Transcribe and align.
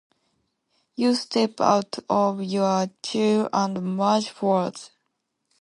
You 0.95 1.13
step 1.13 1.61
out 1.61 1.99
of 2.09 2.41
your 2.41 2.89
chair 3.03 3.47
and 3.53 3.95
march 3.97 4.31
forward. 4.31 4.77